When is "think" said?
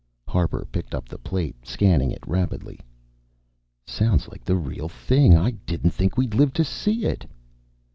5.91-6.17